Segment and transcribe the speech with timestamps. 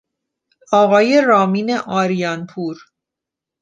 [0.73, 2.77] آقای رامین آریان پور